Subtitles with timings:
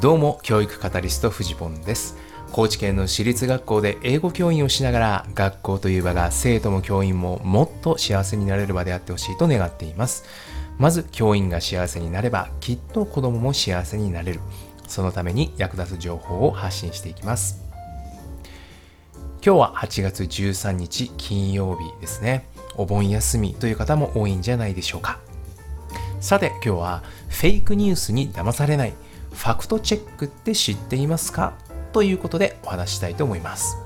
[0.00, 2.16] どうも教育カタリストフジポンです。
[2.52, 10.24] 高知県の私立学校で英語教員をしながら学校という場が生徒も教員ももっと幸せになれる場であってほしいと願っています。
[10.78, 14.40] まず教員が幸せになればきっと子供も幸せになれる。
[14.86, 17.60] そのために役立つ情報を発信していきます。
[19.44, 22.46] 今日は8月13日金曜日ですね。
[22.76, 25.18] お盆休みという方も多いんじゃないでしょうか。
[26.20, 28.92] さて今日はフェイクニュースに騙されない。
[29.38, 31.54] ファクトチェックって知っていますか？
[31.92, 33.78] ということでお話したいと思います。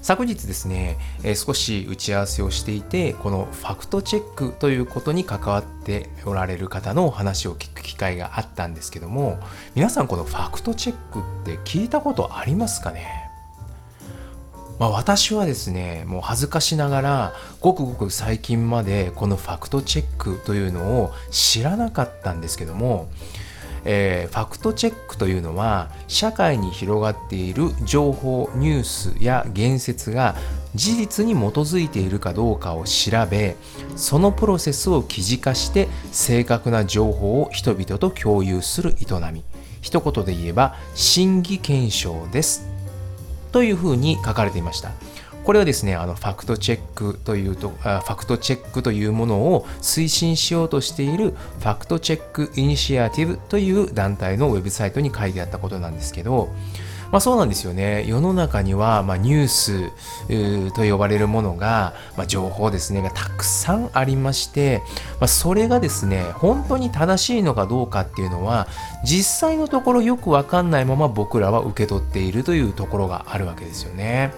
[0.00, 9.38] 昨日ですね、え、少し打ち合わせをしていて、このファクトチェックということに関わっておられる方のお話を聞く機会があったんですけども、
[9.74, 13.23] 皆さんこのファクトチェックって聞いたことありますかね？
[14.78, 23.08] まあ、私はですねもう恥ずかしながらごくごく最近までこのファクトチェックというのを知らなかったんですけども、
[23.84, 30.34] えー、ファクトチェックというのは社会に広がっている情報ニュースや言説が
[30.74, 33.56] 事実に基づいているかどうかを調べ
[33.94, 39.44] そのプロセスを記事化して正確な情報を人々と共有する営み。
[39.84, 42.73] 一言で言えば審議検証です。
[43.54, 44.90] というふうに書かれていました。
[45.44, 56.48] これはですね、あのファクトチェックというと、ファクトチェックというものを推進しようとしているファクトチェックイニシアティブという団体のウェブサイトに書いてあったことなんですけど、
[57.14, 58.04] まあ、そうなんですよね。
[58.08, 64.82] 世の中には、まあ、ニュースと呼ばれるものが、まあ、情報ですね、がたくさんありまして、
[65.20, 68.66] ま、それがですね、本当に正しいのかどうかっていうのは、
[69.04, 74.32] 実際のところよくわかんないまま僕らは受け取っているというところがあるわけですよね。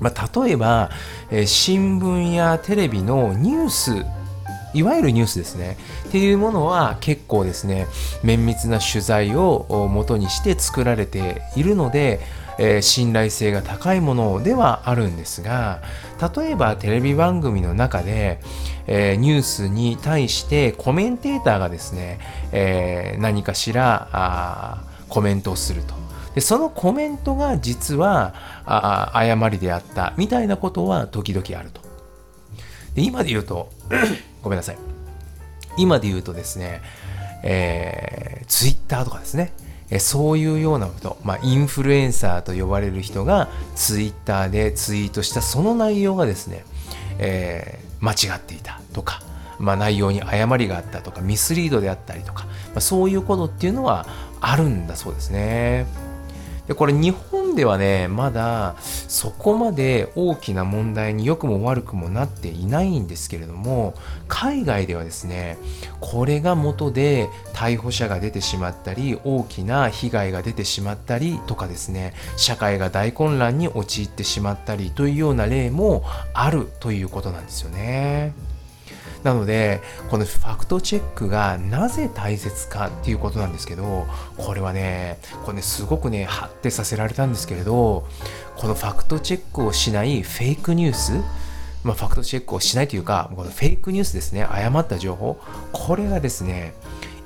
[0.00, 0.90] ま、例えば、
[1.30, 4.04] えー、新聞やテレビのニュース
[4.74, 5.76] いわゆるニュースですね。
[6.08, 7.86] っていうものは結構ですね、
[8.22, 12.20] 綿密な取材を元にして作られているので、
[12.58, 15.82] えー、信頼性が高いものではあるんですが、
[16.36, 18.40] 例えばテレビ番組の中で、
[18.86, 22.18] えー、ニュースに対してコメンテーターがですね、
[22.52, 25.94] えー、何かしらコメントをすると。
[26.34, 31.81] でそのコメントが実はあ誤りであったみたいなことは時々あると。
[32.94, 33.70] で今で言うと
[34.42, 34.78] ごめんなさい。
[35.76, 36.82] 今で言うとですね、
[37.42, 39.52] えー、ツイッターとかですね、
[39.90, 46.64] えそういうようなこと、まあ、インフルエンサーと呼ばれる人がツイッターでツイートしたその内容がですね、
[47.18, 49.20] えー、間違っていたとか、
[49.58, 54.06] まあ、内容に誤りがあったとかミスリードであったりとか、まあ、そういうことっていうのは
[54.40, 55.86] あるんだそうですね。
[56.72, 63.92] でこれ日本ではねまだそこまで大きな問題に良くも悪くもなっていないんですけれども
[64.26, 65.58] 海外ではですね
[66.00, 78.32] これが元で逮捕者が出てしまったり大きな被害が出てしまったりとかですね社会が大混乱に陥ってしまったりというような例もあるということなんですよね。
[79.22, 84.06] なのでこのファクトチェックがなぜ大切かっていうことなんですけど
[84.36, 88.06] これはねこれねすごくね発展させられたんですけれど
[88.56, 91.12] このファクトチェックをしないフェイクニュース
[91.84, 95.40] まあ、ファクトチェックをしないというか、このフェイクニュースですね、誤った情報、
[95.72, 96.74] これがですね、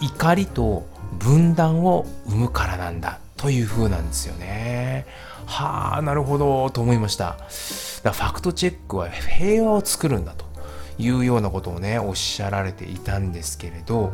[0.00, 5.06] 怒りと分断を生むからなんだという風なんですよね。
[5.46, 7.24] はあ、なるほど、と思いました。
[7.26, 7.44] だか
[8.04, 10.49] らファクトチェックは平和を作るんだと。
[10.98, 14.12] いうようなことをねおっしゃられていたんですけれど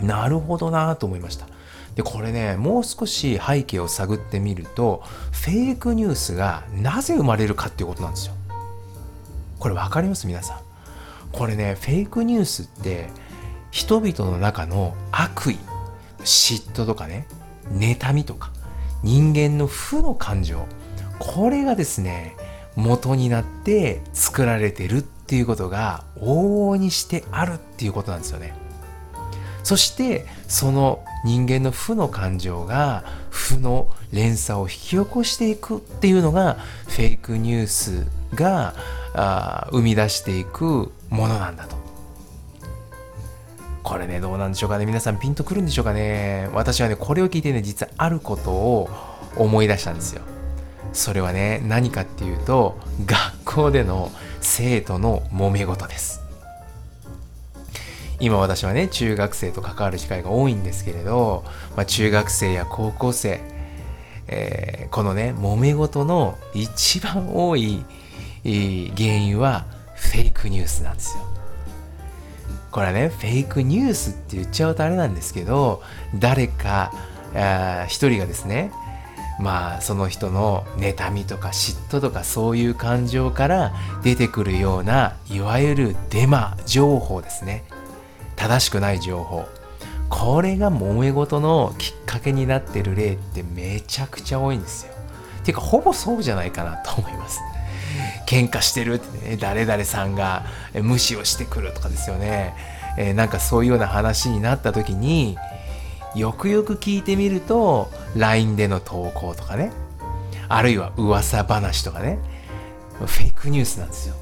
[0.00, 1.46] なるほどなと思いました。
[1.94, 5.02] でこれねもう少し背景を探ってみると
[5.32, 8.34] フェイクニュースがなぜ生まれるかっていうことなんですよ。
[9.58, 10.26] これ分かります？
[10.26, 10.58] 皆さん。
[11.32, 13.08] これねフェイクニュースって
[13.70, 15.58] 人々の中の悪意
[16.20, 17.26] 嫉妬とかね
[17.72, 18.52] 妬みとか
[19.02, 20.66] 人間の負の感情
[21.18, 22.36] これがですね
[22.76, 28.52] 元になって作られてるっっていうことが往々にしてあるっていうことなんですよね。
[29.62, 36.54] そしてその人間の負の感情が負の連鎖を引き起こしていくっていうのが
[36.88, 38.74] フェイクニュースが
[39.14, 41.76] あ生み出していくものなんだと。
[43.84, 48.90] これねどうなんでしょうかね皆さんピンとくるんでしょうかね私はねこれを聞いてね実はあることを
[49.36, 50.22] 思い出したんですよ。
[50.92, 56.20] それはね何かっていうと学校での生徒の揉め事です。
[58.18, 61.42] 今私はね中学生と関わる機会が多いんですけれど、
[61.74, 63.40] まあ、中学生や高校生、
[64.28, 67.82] えー、このね揉め事の一番多い
[68.44, 69.64] 原因は
[69.94, 71.24] フェイクニュースなんですよ。
[72.70, 75.82] これはねフェイクニュースって言っちゃうとあれなんですけど
[76.14, 76.92] 誰か
[77.88, 78.70] 一人がですね
[79.40, 83.72] まあその人の妬みとか嫉妬とかそういう感情から
[84.02, 87.64] 出てくるようないわゆるデマ情報ですね。
[88.36, 89.46] 正しくない情報。
[90.08, 94.92] これが揉め事のきっかけになってる例ってめちゃくちゃ多いんですよ。
[95.44, 97.40] ていうかほぼそうじゃないかなと思います。
[98.26, 100.44] 喧嘩してるってね誰々さんが
[100.74, 102.54] 無視をしてくるとかですよね、
[102.96, 105.36] えー、なんかそういうような話になった時に
[106.14, 109.72] よくよく聞いてみると LINE での投稿とかね。
[110.48, 112.18] あるいは噂話とかね。
[112.98, 114.14] フェイクニュースなんですよ。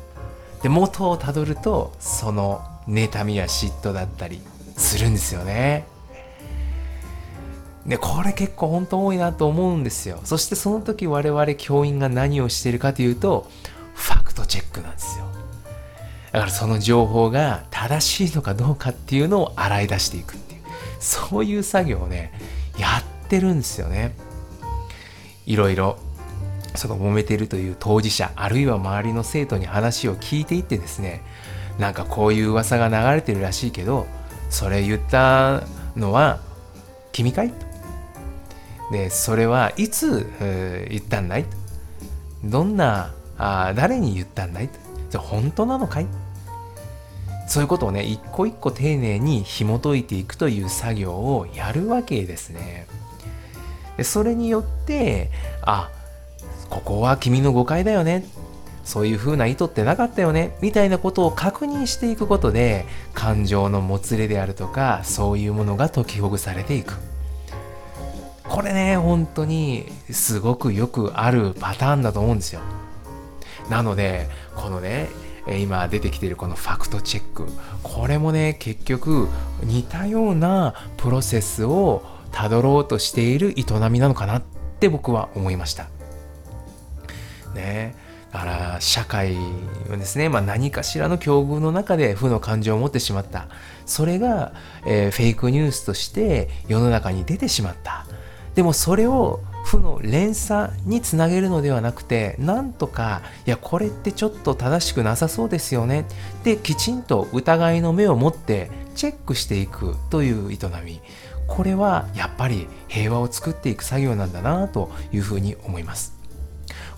[0.62, 4.40] で元をたどるとその妬みや嫉妬だったり
[4.76, 5.86] するんですよね。
[7.86, 10.20] でこれ結構本当多いなと思うんですよ。
[10.24, 13.48] そしてその時我々教員が何をしているかというと
[13.94, 15.24] ファクトチェックなんですよ。
[16.32, 20.36] だからその情報が正しいのかどうかっていうのを洗い出していく。
[20.98, 22.32] そういう作業をね
[22.78, 22.88] や
[23.24, 24.14] ってるんですよね。
[25.46, 25.98] いろいろ
[26.74, 31.22] その揉めてるという当事者あるいは周りの生徒に話を聞いていってですね
[31.78, 34.06] なんかこういう噂が流れてるらしいけど
[34.50, 35.62] それ言った
[35.96, 36.40] のは
[37.12, 37.52] 君かい？
[38.92, 40.26] でそれはいつ、
[40.88, 41.46] 言ったんだい？
[42.44, 44.70] どんなあ誰に言ったんだい？
[45.10, 46.06] じゃ本当なのかい？
[47.48, 52.86] そういうことをね一個一個丁寧に紐解いていくという作業をやるわけですね。
[53.96, 55.30] でそれによって
[55.62, 55.90] あ
[56.68, 58.24] ここは君の誤解だよね。
[58.84, 60.56] そういう風な意図ってなかったよね。
[60.62, 66.96] みたいなことを確認していくことで感情のもつれであるとかそういうものが解きほぐされていく。
[68.44, 72.60] これね本当にすごくよくあるパターンだと思うんですよ。
[73.70, 75.08] なのでこのね
[75.56, 77.46] 今出てきているこのファクトチェック。
[77.82, 79.28] これもね結局
[79.62, 82.02] 似たようなプロセスを
[82.32, 84.42] たどろうとしている営みなのかなっ
[84.80, 85.88] て僕は思いました。
[87.54, 87.94] ね。
[88.32, 89.36] だから社会
[89.88, 93.48] はですね、まあ、何かしらの境遇の中で負の感情を持ってしまった。
[93.86, 94.52] それが、
[94.86, 98.04] えー、フェイクニュースとして世の中に出てしまった。
[98.54, 106.06] でもそれを負の連鎖につなげるのではなくてなんとかいやこれってちょっと正しくなさそうですよね。
[106.42, 111.00] できちんと疑いの目を持ってチェックしていくという営み。
[111.46, 116.17] これはやっぱり平和を作っていく作業なんだなというふうに思います。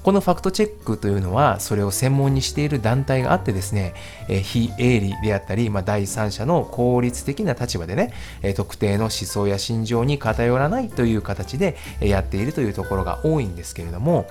[0.03, 3.95] このファクトチェックというのはそれを専門にしている団体があってですね、
[4.29, 8.13] え非営利であったり、まあ、第三者の効率的な立場でね、
[8.43, 14.27] え特定の思想や心情に偏らないという形でやっているというところが多いんですけれども、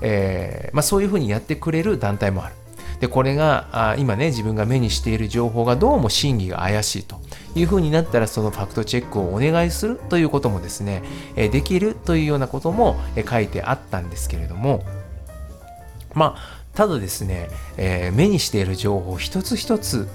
[0.00, 2.54] えー、まあ、そういうふうにやってくれる団体もある。
[3.00, 7.20] でこれがあ今ね自分が目にしている情報がどうも真偽が怪しいと
[7.54, 11.02] いうふうになったらそのファクトチェックをお願いするということもですね、
[11.34, 12.96] できるというようなことも
[13.28, 14.84] 書いてあったんですけれども
[16.14, 20.08] まあただですね、えー、目にしている情報一つ一つ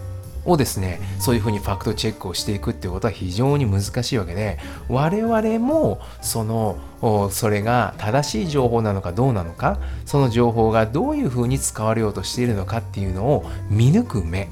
[0.46, 4.58] をですねそういうふうにファクトチェックをしていくっていうことは非常に難しいわけで
[4.88, 14.50] 我々もそのそれが正しい情報なのかどうなのかその情報がどういうふうに使われようとしているのかっていうのを見抜く目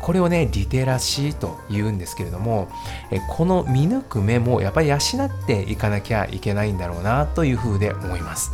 [0.00, 2.68] これをねリテラシーと言うんですけれども
[3.30, 5.00] この見抜く目もやっぱり養っ
[5.46, 8.52] ていかなきゃいけないんだろうなというふうで思います。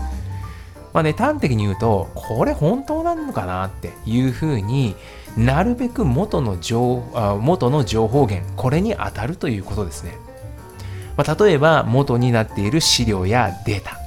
[0.93, 4.97] まあね、端的に言うと、これ本当なのかなっていうふうに
[5.37, 10.19] なるべく元の情あ元の情報源、これに当たるということですね。
[11.17, 13.99] まあ、例えば、元になっている資料やデータ。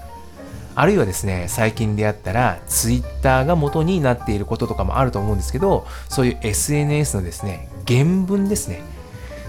[0.75, 8.82] あるいはですね、最近であったら、ツイッターが元になっていることとかもあると思うんですけど、そういう SNS のですね、原文ですね。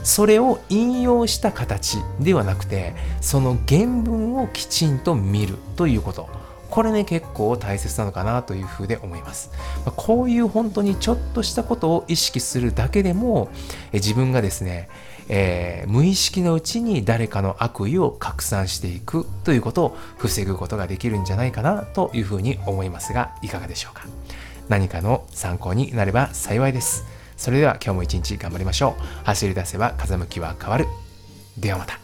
[0.03, 6.43] それを引用した形ではなくて、その原文をきちんと見るということ。
[6.75, 9.52] これね結構大切なのかなというふうで思います。
[9.95, 13.49] こういう本当にちょっとしたことを意識するだけでも
[13.93, 14.88] 自分がですね、
[15.28, 24.07] えー、無意識のうちに誰かの悪意を拡散していくということを防ぐことができるんじゃないかなというふうに思いますがいかがでしょうか
[24.69, 27.04] 何かの参考になれば幸いです。
[27.37, 29.02] それでは今日も一日頑張りましょう。
[29.23, 30.87] 走り出せば風向きは変わる。
[31.57, 32.03] ではまた。